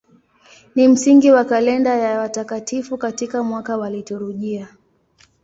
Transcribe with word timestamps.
Ni 0.75 0.87
msingi 0.87 1.31
wa 1.31 1.45
kalenda 1.45 1.95
ya 1.97 2.19
watakatifu 2.19 2.97
katika 2.97 3.43
mwaka 3.43 3.77
wa 3.77 3.89
liturujia. 3.89 4.67